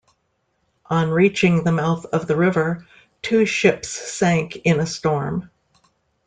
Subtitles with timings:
[0.87, 2.87] On reaching the mouth of the river,
[3.21, 5.51] two ships sank in a storm.